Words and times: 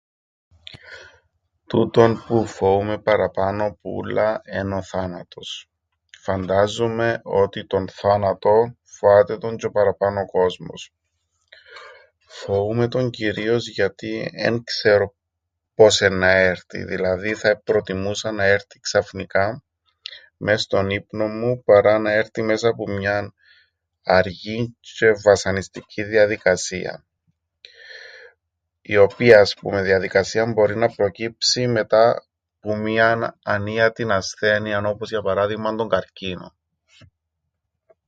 Τούτον 1.67 2.23
που 2.27 2.45
φοούμαι 2.45 2.97
παραπάνω 3.01 3.77
που 3.81 3.91
ούλλα 3.95 4.41
εν' 4.43 4.71
ο 4.73 4.81
θάνατος. 4.81 5.67
Φαντάζουμαι 6.17 7.19
ότι 7.23 7.67
τον 7.67 7.89
θάνατον 7.89 8.77
φοάται 8.83 9.37
τον 9.37 9.57
τζ̆' 9.57 9.65
ο 9.67 9.71
παραπάνω 9.71 10.25
κόσμος. 10.25 10.91
Φοούμαι 12.27 12.87
τον 12.87 13.09
κυρίως 13.09 13.67
γιατί 13.67 14.29
εν 14.33 14.63
ξέρω 14.63 15.15
πώς 15.75 16.01
εννά 16.01 16.29
έρτει, 16.31 16.83
δηλαδή 16.83 17.33
θα 17.35 17.49
επροτιμούσα 17.49 18.31
να 18.31 18.43
έρτει 18.43 18.79
ξαφνικά 18.79 19.63
μες 20.37 20.61
στον 20.61 20.89
ύπνον 20.89 21.39
μου, 21.39 21.63
παρά 21.63 21.99
να 21.99 22.11
έρτει 22.11 22.41
μέσα 22.41 22.73
που 22.73 22.83
μιαν 22.87 23.33
αργήν 24.03 24.67
τζ̆αι 24.81 25.11
βασανιστικήν 25.23 26.07
διαδικασίαν. 26.07 27.05
Η 28.83 28.97
οποία, 28.97 29.39
ας 29.39 29.53
πούμεν, 29.53 29.83
διαδικασία 29.83 30.45
μπορεί 30.45 30.75
να 30.75 30.89
προκύψει 30.89 31.67
μετά 31.67 32.25
που 32.59 32.75
μίαν 32.75 33.37
ανίατην 33.43 34.11
ασθένειαν, 34.11 34.85
όπως 34.85 35.09
για 35.09 35.21
παράδειγμαν 35.21 35.77
τον 35.77 35.89
καρκίνον. 35.89 36.53